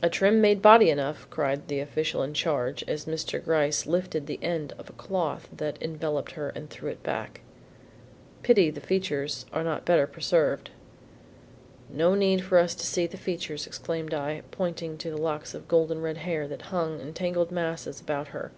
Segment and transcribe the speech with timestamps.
[0.00, 3.44] "A trim made body enough," cried the official in charge as Mr.
[3.44, 7.42] Gryce lifted an end of the cloth that enveloped her and threw it back.
[8.42, 10.70] "Pity the features are not better preserved."
[11.90, 15.68] "No need for us to see the features," exclaimed I, pointing to the locks of
[15.68, 18.52] golden red hair that hung in tangled masses about her.